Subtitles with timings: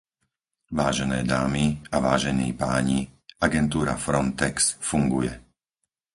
[0.79, 1.65] Vážené dámy
[1.95, 2.99] a vážení páni,
[3.45, 4.55] agentúra Frontex
[4.89, 5.29] funguje.